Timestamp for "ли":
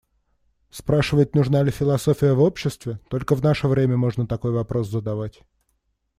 1.61-1.69